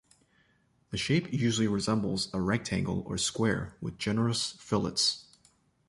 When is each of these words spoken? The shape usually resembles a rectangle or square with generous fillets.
The 0.89 0.97
shape 0.97 1.31
usually 1.31 1.67
resembles 1.67 2.33
a 2.33 2.41
rectangle 2.41 3.03
or 3.05 3.19
square 3.19 3.77
with 3.81 3.99
generous 3.99 4.53
fillets. 4.53 5.25